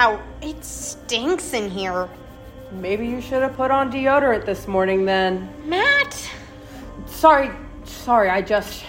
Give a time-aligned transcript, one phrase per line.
[0.00, 2.08] Wow, it stinks in here.
[2.72, 5.52] Maybe you should have put on deodorant this morning then.
[5.66, 6.30] Matt!
[7.04, 7.50] Sorry,
[7.84, 8.82] sorry, I just.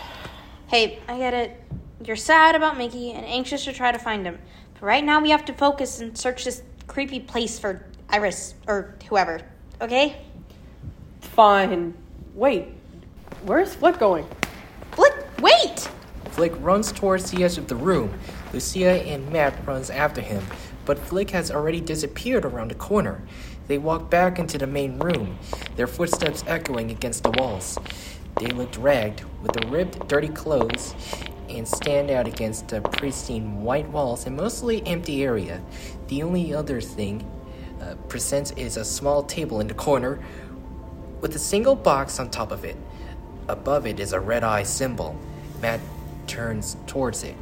[0.67, 1.61] Hey, I get it.
[2.05, 4.39] You're sad about Mickey and anxious to try to find him.
[4.75, 8.95] But right now we have to focus and search this creepy place for Iris or
[9.09, 9.41] whoever.
[9.81, 10.21] Okay?
[11.19, 11.93] Fine.
[12.35, 12.69] Wait,
[13.43, 14.25] where's Flick going?
[14.93, 15.89] Flick, wait!
[16.29, 18.17] Flick runs towards the edge of the room.
[18.53, 20.41] Lucia and Matt runs after him,
[20.85, 23.23] but Flick has already disappeared around the corner.
[23.67, 25.37] They walk back into the main room,
[25.75, 27.77] their footsteps echoing against the walls.
[28.37, 30.95] They look ragged, with the ripped, dirty clothes,
[31.49, 35.61] and stand out against the pristine white walls and mostly empty area.
[36.07, 37.29] The only other thing
[37.81, 40.19] uh, presents is a small table in the corner
[41.19, 42.77] with a single box on top of it.
[43.47, 45.15] Above it is a red eye symbol.
[45.61, 45.79] Matt
[46.27, 47.35] turns towards it.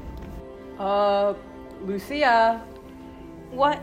[0.78, 1.34] Uh,
[1.82, 2.62] Lucia.
[3.52, 3.82] What?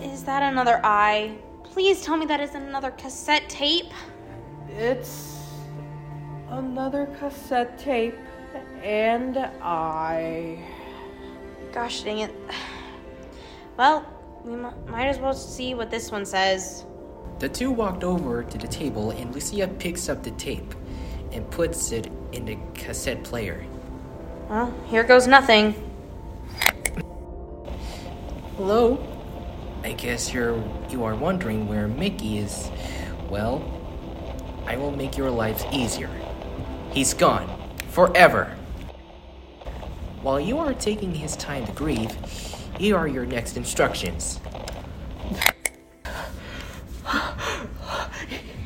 [0.00, 1.36] Is that another eye?
[1.62, 3.92] Please tell me that isn't another cassette tape.
[4.68, 5.40] It's
[6.50, 8.16] another cassette tape,
[8.82, 10.58] and I.
[11.72, 12.34] Gosh dang it.
[13.76, 14.06] Well,
[14.44, 16.84] we m- might as well see what this one says.
[17.40, 20.74] The two walked over to the table, and Lucia picks up the tape
[21.32, 23.66] and puts it in the cassette player.
[24.48, 25.74] Well, here goes nothing.
[28.56, 29.04] Hello?
[29.82, 32.70] I guess you're you are wondering where Mickey is.
[33.28, 33.64] Well,
[34.64, 36.08] I will make your lives easier.
[36.92, 37.50] He's gone
[37.88, 38.54] forever.
[40.22, 42.12] While you are taking his time to grieve,
[42.78, 44.38] here are your next instructions.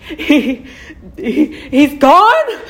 [0.02, 0.66] He,
[1.16, 2.60] he, he's gone?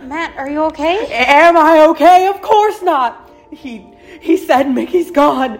[0.00, 1.08] Matt, are you okay?
[1.12, 2.28] Am I okay?
[2.28, 3.30] Of course not.
[3.50, 3.84] He,
[4.20, 5.58] he said Mickey's gone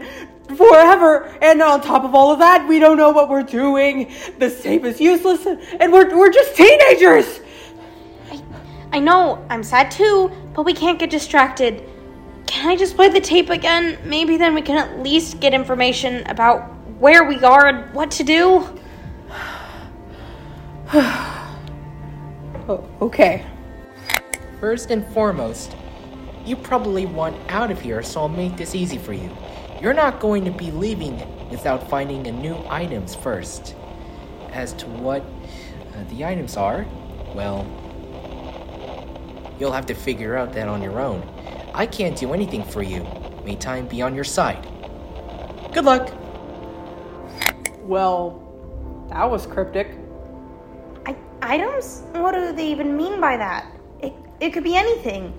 [0.55, 4.13] forever, and on top of all of that, we don't know what we're doing.
[4.39, 7.41] The tape is useless, and we're, we're just teenagers.
[8.31, 8.43] I,
[8.93, 11.83] I know, I'm sad too, but we can't get distracted.
[12.47, 13.99] Can I just play the tape again?
[14.05, 16.63] Maybe then we can at least get information about
[16.99, 18.81] where we are and what to do.
[22.69, 23.47] Oh, okay.
[24.59, 25.77] First and foremost,
[26.45, 29.31] you probably want out of here, so I'll make this easy for you.
[29.81, 31.21] You're not going to be leaving
[31.51, 33.75] without finding a new items first.
[34.53, 36.87] As to what uh, the items are,
[37.35, 37.67] well,
[39.61, 41.23] you'll have to figure out that on your own.
[41.75, 43.07] I can't do anything for you.
[43.45, 44.67] May time be on your side.
[45.75, 46.11] Good luck.
[47.83, 48.43] Well,
[49.11, 49.99] that was cryptic.
[51.05, 52.03] I, items?
[52.13, 53.71] What do they even mean by that?
[54.01, 55.35] It, it could be anything.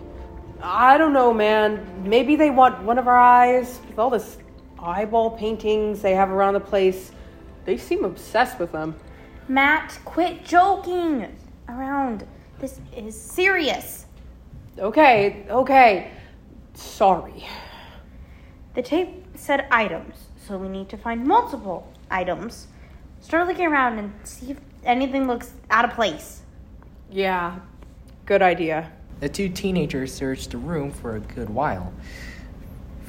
[0.61, 1.85] I don't know, man.
[2.03, 4.37] Maybe they want one of our eyes with all this
[4.79, 7.11] eyeball paintings they have around the place.
[7.65, 8.95] They seem obsessed with them.
[9.47, 11.35] Matt, quit joking
[11.69, 12.25] around.
[12.59, 14.05] This is serious.
[14.79, 16.11] Okay, okay.
[16.73, 17.45] Sorry.
[18.73, 22.67] The tape said items, so we need to find multiple items.
[23.19, 26.41] Start looking around and see if anything looks out of place.
[27.09, 27.59] Yeah,
[28.25, 28.91] good idea.
[29.19, 31.91] The two teenagers searched the room for a good while,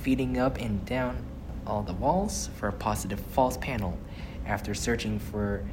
[0.00, 1.24] feeding up and down
[1.66, 3.98] all the walls for a positive false panel.
[4.46, 5.64] After searching for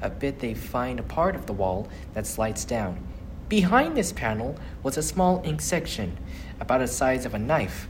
[0.00, 3.06] a bit, they find a part of the wall that slides down.
[3.50, 6.16] Behind this panel was a small ink section,
[6.58, 7.86] about the size of a knife.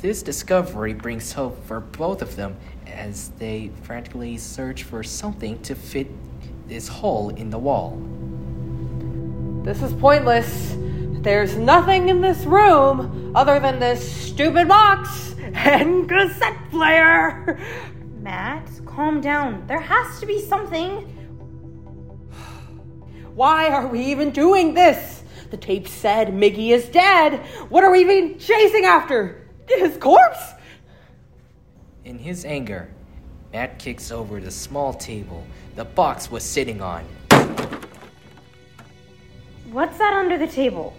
[0.00, 2.56] This discovery brings hope for both of them
[2.88, 6.08] as they frantically search for something to fit
[6.66, 7.96] this hole in the wall.
[9.62, 10.74] This is pointless.
[11.22, 17.60] There's nothing in this room other than this stupid box and cassette player.
[18.20, 19.64] Matt, calm down.
[19.68, 21.02] There has to be something.
[23.36, 25.22] Why are we even doing this?
[25.50, 27.38] The tape said Mickey is dead.
[27.68, 29.48] What are we even chasing after?
[29.68, 30.54] His corpse?
[32.04, 32.90] In his anger,
[33.52, 35.46] Matt kicks over the small table
[35.76, 37.04] the box was sitting on.
[39.70, 40.96] What's that under the table?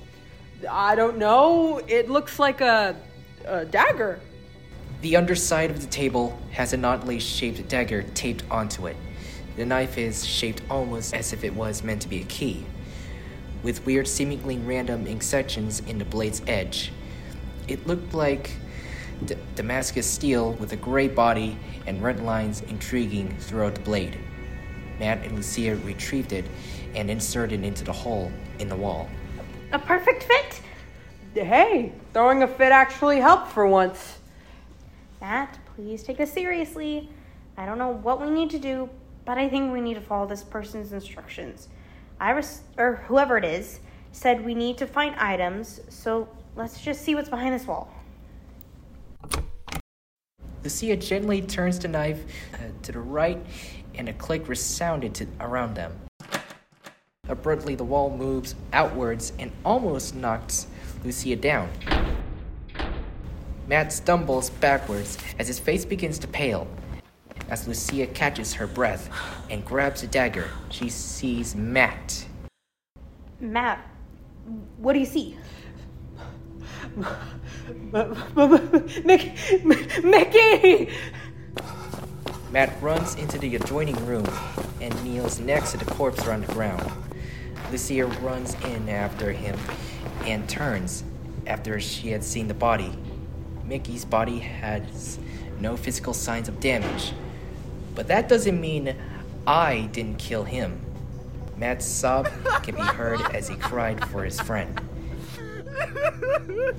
[0.69, 1.79] I don't know.
[1.87, 2.95] It looks like a,
[3.45, 4.19] a dagger.
[5.01, 8.95] The underside of the table has an oddly shaped dagger taped onto it.
[9.55, 12.65] The knife is shaped almost as if it was meant to be a key,
[13.61, 16.91] with weird, seemingly random incisions in the blade's edge.
[17.67, 18.51] It looked like
[19.25, 24.17] D- Damascus steel with a gray body and red lines intriguing throughout the blade.
[24.99, 26.45] Matt and Lucia retrieved it
[26.95, 29.09] and inserted it into the hole in the wall.
[29.73, 30.61] A perfect fit?
[31.33, 34.19] Hey, throwing a fit actually helped for once.
[35.19, 37.09] Matt, please take this seriously.
[37.57, 38.87] I don't know what we need to do,
[39.25, 41.69] but I think we need to follow this person's instructions.
[42.19, 43.79] Iris, or whoever it is,
[44.11, 47.91] said we need to find items, so let's just see what's behind this wall.
[50.63, 52.23] Lucia gently turns the knife
[52.53, 53.43] uh, to the right,
[53.95, 55.99] and a click resounded to, around them.
[57.29, 60.67] Abruptly, the wall moves outwards and almost knocks
[61.05, 61.69] Lucia down.
[63.65, 66.67] Matt stumbles backwards as his face begins to pale.
[67.49, 69.09] As Lucia catches her breath
[69.49, 72.25] and grabs a dagger, she sees Matt.
[73.39, 73.79] Matt,
[74.75, 75.37] what do you see?
[79.05, 79.63] Mickey!
[80.03, 80.93] Mickey!
[82.51, 84.27] Matt runs into the adjoining room
[84.81, 86.91] and kneels next to the corpse on the ground.
[87.73, 89.57] Lucia runs in after him
[90.25, 91.03] and turns
[91.47, 92.95] after she had seen the body.
[93.65, 95.17] Mickey's body has
[95.59, 97.13] no physical signs of damage,
[97.95, 98.95] but that doesn't mean
[99.47, 100.81] I didn't kill him.
[101.57, 102.29] Matt's sob
[102.61, 104.79] can be heard as he cried for his friend.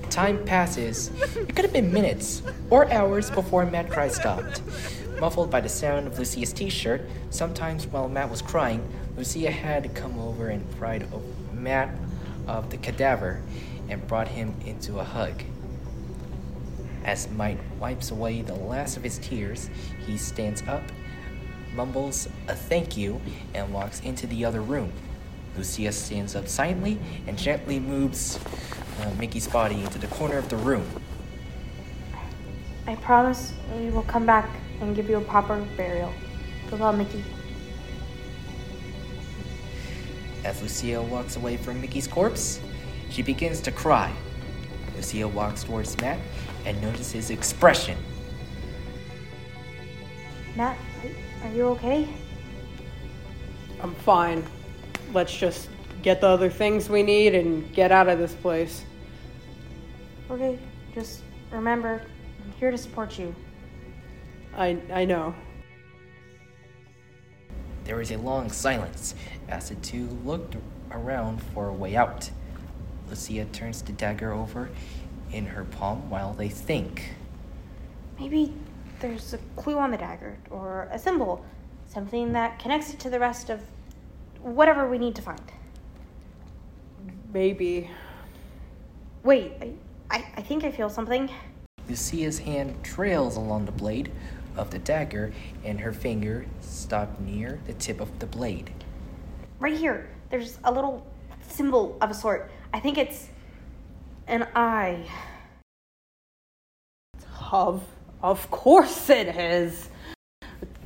[0.09, 1.11] Time passes.
[1.35, 4.61] It could have been minutes or hours before Matt cry stopped.
[5.19, 7.01] Muffled by the sound of Lucia's t shirt,
[7.31, 11.89] sometimes while Matt was crying, Lucia had come over and pried a Matt
[12.47, 13.41] of the cadaver
[13.89, 15.43] and brought him into a hug.
[17.05, 19.69] As Mike wipes away the last of his tears,
[20.05, 20.83] he stands up,
[21.73, 23.21] mumbles a thank you,
[23.53, 24.91] and walks into the other room.
[25.55, 28.39] Lucia stands up silently and gently moves
[29.01, 30.85] uh, Mickey's body into the corner of the room.
[32.87, 34.49] I promise we will come back
[34.81, 36.13] and give you a proper burial.
[36.69, 37.23] Goodbye, Mickey.
[40.45, 42.59] As Lucia walks away from Mickey's corpse,
[43.09, 44.13] she begins to cry.
[44.95, 46.19] Lucia walks towards Matt
[46.65, 47.97] and notices his expression.
[50.55, 52.07] Matt, are, are you okay?
[53.81, 54.45] I'm fine.
[55.13, 55.67] Let's just
[56.03, 58.85] get the other things we need and get out of this place.
[60.29, 60.59] Okay,
[60.93, 61.21] just
[61.51, 62.03] remember,
[62.43, 63.33] I'm here to support you.
[64.55, 65.33] I I know.
[67.83, 69.13] There is a long silence
[69.47, 70.53] as the two look
[70.91, 72.29] around for a way out.
[73.09, 74.69] Lucia turns the dagger over
[75.31, 77.15] in her palm while they think.
[78.19, 78.53] Maybe
[78.99, 81.45] there's a clue on the dagger, or a symbol,
[81.87, 83.61] something that connects it to the rest of
[84.41, 85.41] whatever we need to find.
[87.33, 87.89] Maybe.
[89.23, 89.73] Wait, I,
[90.09, 91.29] I, I think I feel something.
[91.89, 94.11] Lucia's hand trails along the blade
[94.55, 95.33] of the dagger,
[95.63, 98.71] and her finger stopped near the tip of the blade.
[99.59, 101.05] Right here, there's a little
[101.47, 102.51] symbol of a sort.
[102.73, 103.29] I think it's
[104.27, 105.07] an eye.
[107.51, 107.83] Of
[108.21, 109.89] of course it is.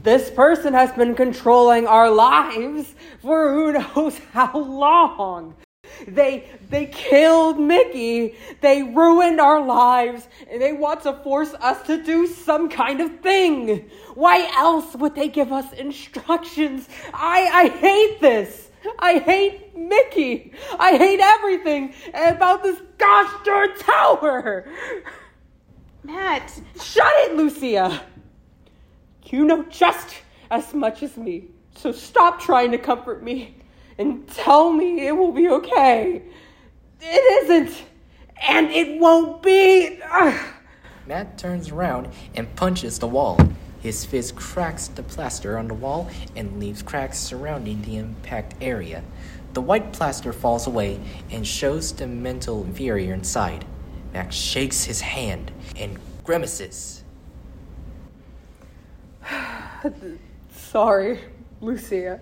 [0.03, 5.55] This person has been controlling our lives for who knows how long.
[6.07, 8.35] They they killed Mickey.
[8.61, 13.19] They ruined our lives and they want to force us to do some kind of
[13.21, 13.89] thing.
[14.15, 16.87] Why else would they give us instructions?
[17.13, 18.71] I I hate this.
[18.97, 20.53] I hate Mickey.
[20.79, 24.71] I hate everything about this gosh darn tower.
[26.03, 28.01] Matt, Shut it, Lucia.
[29.25, 30.15] You know just
[30.49, 31.49] as much as me.
[31.75, 33.58] So stop trying to comfort me
[33.99, 36.23] and tell me it will be okay.
[37.01, 37.83] It isn't.
[38.41, 39.99] And it won't be.
[40.09, 40.41] Ugh.
[41.05, 43.37] Matt turns around and punches the wall.
[43.81, 49.03] His fist cracks the plaster on the wall and leaves cracks surrounding the impact area.
[49.53, 53.65] The white plaster falls away and shows the mental inferior inside.
[54.13, 57.03] Max shakes his hand and grimaces.
[60.51, 61.19] Sorry,
[61.61, 62.21] Lucia.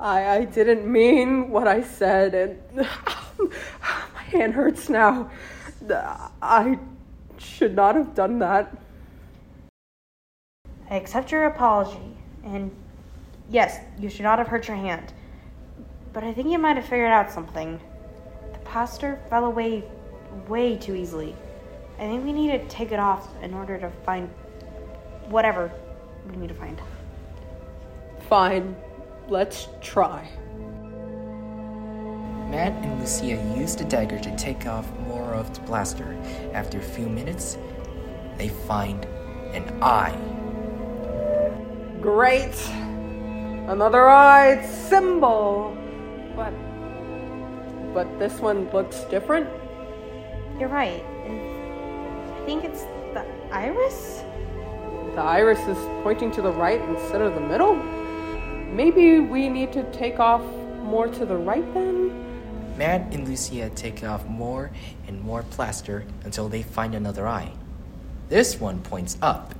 [0.00, 2.88] I, I didn't mean what I said, and
[3.38, 5.30] my hand hurts now.
[6.40, 6.78] I
[7.36, 8.76] should not have done that.
[10.88, 12.70] I accept your apology, and
[13.50, 15.12] yes, you should not have hurt your hand.
[16.14, 17.78] But I think you might have figured out something.
[18.52, 19.84] The pastor fell away
[20.48, 21.36] way too easily.
[21.98, 24.30] I think we need to take it off in order to find
[25.28, 25.70] whatever
[26.30, 26.80] we need to find.
[28.28, 28.74] Fine,
[29.30, 30.28] let's try.
[32.50, 36.18] Matt and Lucia use the dagger to take off more of the plaster.
[36.52, 37.56] After a few minutes,
[38.36, 39.04] they find
[39.54, 40.18] an eye.
[42.00, 42.56] Great!
[43.68, 45.76] Another eye symbol!
[46.34, 46.52] But.
[47.94, 49.48] But this one looks different?
[50.58, 51.04] You're right.
[51.04, 52.82] I think it's
[53.14, 54.24] the iris?
[55.14, 57.99] The iris is pointing to the right instead of the middle?
[58.70, 60.42] Maybe we need to take off
[60.82, 62.10] more to the right then?
[62.76, 64.70] Matt and Lucia take off more
[65.06, 67.52] and more plaster until they find another eye.
[68.28, 69.54] This one points up.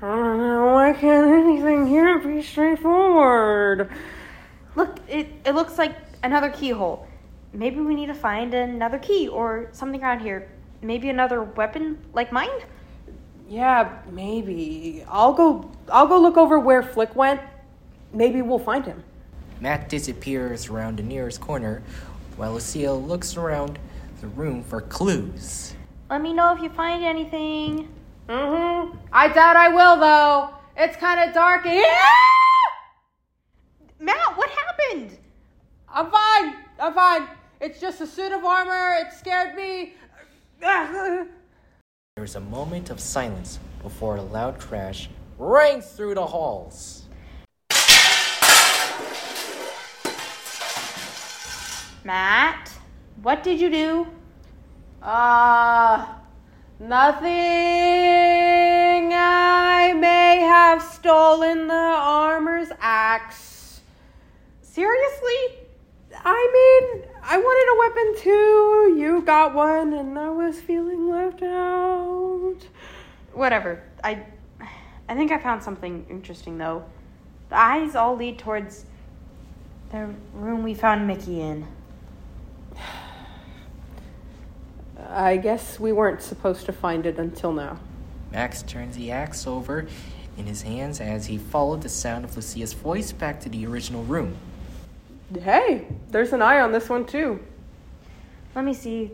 [0.00, 3.90] Uh, why can't anything here be straightforward?
[4.76, 7.06] Look, it, it looks like another keyhole.
[7.52, 10.48] Maybe we need to find another key or something around here.
[10.82, 12.50] Maybe another weapon like mine?
[13.48, 15.04] Yeah, maybe.
[15.08, 17.40] I'll go I'll go look over where Flick went.
[18.16, 19.04] Maybe we'll find him.
[19.60, 21.82] Matt disappears around the nearest corner
[22.36, 23.78] while Lucille looks around
[24.22, 25.74] the room for clues.
[26.08, 27.92] Let me know if you find anything.
[28.26, 28.96] Mm-hmm.
[29.12, 30.48] I doubt I will though.
[30.78, 31.66] It's kind of dark.
[31.66, 31.82] Yeah!
[34.00, 35.18] Matt, what happened?
[35.86, 36.56] I'm fine.
[36.80, 37.28] I'm fine.
[37.60, 38.94] It's just a suit of armor.
[38.98, 39.92] It scared me.
[40.60, 41.28] There
[42.16, 47.05] is a moment of silence before a loud crash rings through the halls.
[52.06, 52.70] Matt,
[53.20, 54.06] what did you do?
[55.02, 56.06] Uh,
[56.78, 57.32] nothing.
[59.12, 63.80] I may have stolen the armor's axe.
[64.62, 65.66] Seriously?
[66.24, 68.94] I mean, I wanted a weapon too.
[69.00, 72.58] You got one, and I was feeling left out.
[73.32, 73.82] Whatever.
[74.04, 74.22] I
[75.08, 76.84] I think I found something interesting though.
[77.48, 78.84] The eyes all lead towards
[79.90, 81.66] the room we found Mickey in.
[85.08, 87.78] I guess we weren't supposed to find it until now.
[88.32, 89.86] Max turns the axe over
[90.36, 94.04] in his hands as he followed the sound of Lucia's voice back to the original
[94.04, 94.36] room.
[95.40, 97.40] Hey, there's an eye on this one too.
[98.54, 99.12] Let me see.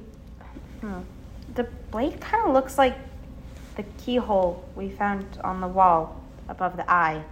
[0.80, 1.00] Hmm.
[1.54, 2.96] The blade kind of looks like
[3.76, 7.25] the keyhole we found on the wall above the eye.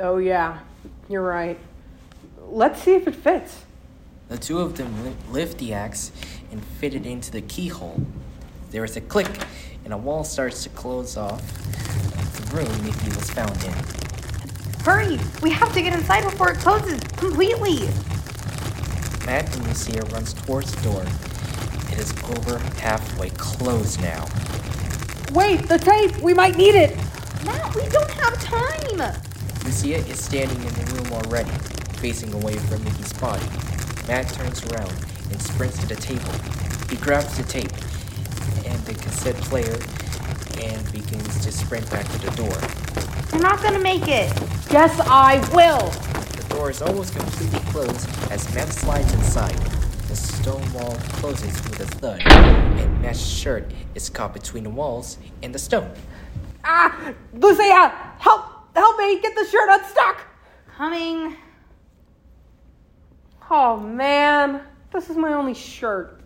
[0.00, 0.58] Oh, yeah,
[1.08, 1.58] you're right.
[2.48, 3.64] Let's see if it fits.
[4.32, 6.10] The two of them li- lift the axe
[6.50, 8.00] and fit it into the keyhole.
[8.70, 9.28] There is a click,
[9.84, 11.42] and a wall starts to close off
[12.38, 13.74] the room Mickey was found in.
[14.84, 15.20] Hurry!
[15.42, 17.80] We have to get inside before it closes completely!
[19.26, 21.02] Matt and Lucia runs towards the door.
[21.92, 24.24] It is over halfway closed now.
[25.34, 26.16] Wait, the tape!
[26.22, 26.96] We might need it!
[27.44, 29.14] Matt, we don't have time!
[29.62, 31.50] Lucia is standing in the room already,
[31.98, 33.44] facing away from Mickey's body.
[34.08, 34.92] Matt turns around
[35.30, 36.32] and sprints to the table.
[36.90, 37.72] He grabs the tape
[38.66, 39.78] and the cassette player
[40.60, 42.56] and begins to sprint back to the door.
[43.32, 44.32] You're not gonna make it!
[44.70, 45.88] Yes, I will!
[46.36, 49.56] The door is almost completely closed as Matt slides inside.
[50.08, 55.18] The stone wall closes with a thud, and Matt's shirt is caught between the walls
[55.42, 55.90] and the stone.
[56.64, 57.14] Ah!
[57.32, 57.88] Lucia!
[58.18, 58.44] Help!
[58.74, 60.20] Help me get the shirt unstuck!
[60.76, 61.36] Coming.
[63.54, 64.62] Oh, man.
[64.94, 66.22] This is my only shirt.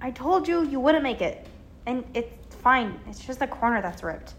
[0.00, 1.46] I told you you wouldn't make it.
[1.86, 2.98] And it's fine.
[3.06, 4.34] It's just the corner that's ripped.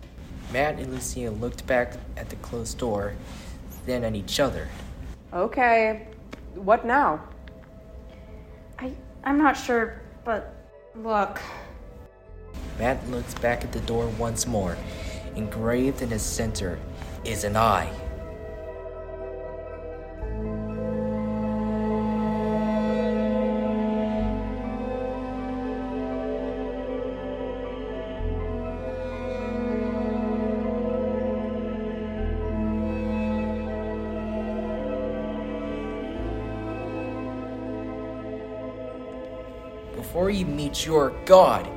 [0.51, 3.13] Matt and Lucia looked back at the closed door,
[3.85, 4.67] then at each other.
[5.31, 6.09] Okay.
[6.55, 7.23] What now?
[8.77, 8.91] I
[9.23, 10.53] I'm not sure, but
[10.95, 11.39] look.
[12.77, 14.75] Matt looks back at the door once more.
[15.37, 16.77] Engraved in the center
[17.23, 17.89] is an eye.
[40.21, 41.67] Before you meet your God,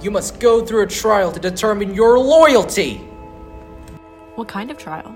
[0.00, 2.96] you must go through a trial to determine your loyalty.
[4.36, 5.14] What kind of trial?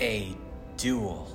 [0.00, 0.34] A
[0.76, 1.28] duel.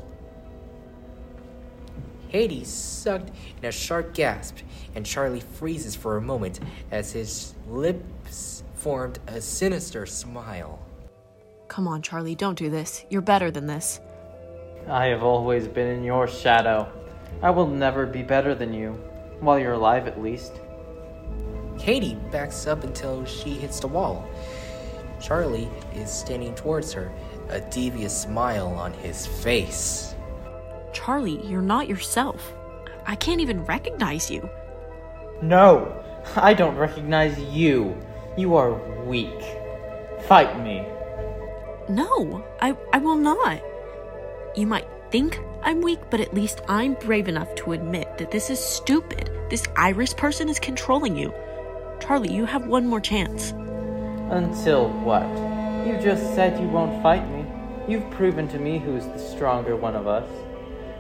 [2.28, 3.32] Hades sucked
[3.62, 4.58] in a sharp gasp,
[4.94, 6.60] and Charlie freezes for a moment
[6.92, 10.86] as his lips formed a sinister smile.
[11.70, 13.06] Come on, Charlie, don't do this.
[13.10, 14.02] You're better than this.
[14.90, 16.92] I have always been in your shadow.
[17.42, 19.02] I will never be better than you,
[19.42, 20.54] while you're alive at least.
[21.78, 24.28] Katie backs up until she hits the wall.
[25.20, 27.12] Charlie is standing towards her,
[27.50, 30.16] a devious smile on his face.
[30.94, 32.54] Charlie, you're not yourself.
[33.06, 34.50] I can't even recognize you.
[35.42, 36.04] No,
[36.36, 37.98] I don't recognize you.
[38.38, 38.74] You are
[39.06, 39.42] weak.
[40.22, 40.86] Fight me.
[41.90, 43.62] No, I, I will not.
[44.56, 48.50] You might think I'm weak, but at least I'm brave enough to admit that this
[48.50, 49.30] is stupid.
[49.50, 51.34] This iris person is controlling you.
[52.00, 53.52] Charlie, you have one more chance.
[54.32, 55.28] Until what?
[55.86, 57.46] You just said you won't fight me.
[57.88, 60.30] You've proven to me who's the stronger one of us.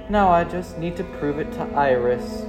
[0.09, 2.41] Now I just need to prove it to Iris.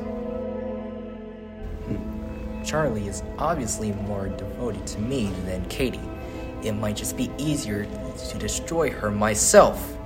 [1.86, 2.64] Hmm.
[2.64, 6.00] Charlie is obviously more devoted to me than Katie.
[6.64, 9.96] It might just be easier to destroy her myself.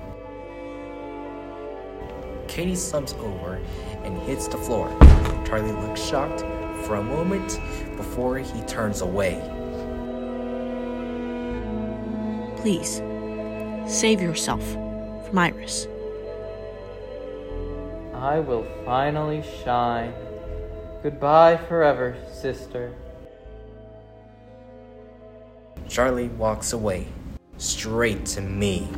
[2.57, 3.61] Katie slumps over
[4.03, 4.89] and hits the floor.
[5.47, 6.41] Charlie looks shocked
[6.87, 7.61] for a moment
[7.99, 9.43] before he turns away.
[12.57, 13.03] Please,
[13.87, 14.65] save yourself
[15.27, 15.87] from Iris.
[18.15, 20.15] I will finally shine.
[21.03, 22.91] Goodbye forever, sister.
[25.91, 27.07] Charlie walks away,
[27.59, 28.89] straight to me.